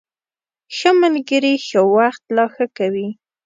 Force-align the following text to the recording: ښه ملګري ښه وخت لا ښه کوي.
ښه 0.75 0.89
ملګري 1.01 1.53
ښه 1.67 1.81
وخت 1.95 2.23
لا 2.35 2.45
ښه 2.53 2.65
کوي. 2.77 3.09